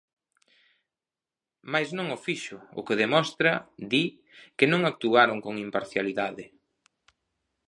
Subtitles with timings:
[1.71, 3.51] Mais non o fixo, o que demostra,
[3.91, 4.05] di,
[4.57, 6.45] que non actuaron con imparcialidade.